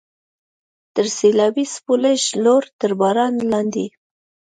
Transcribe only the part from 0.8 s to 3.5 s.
تر سیلابي څپو لږ لوړ، تر باران